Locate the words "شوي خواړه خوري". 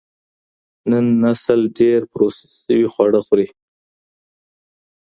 2.65-3.47